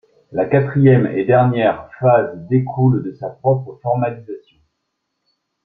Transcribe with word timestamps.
La 0.31 0.45
quatrième 0.47 1.05
et 1.05 1.25
dernière 1.25 1.87
phase 1.99 2.35
découle 2.47 3.03
de 3.03 3.11
sa 3.13 3.29
propre 3.29 3.77
formalisation. 3.83 4.57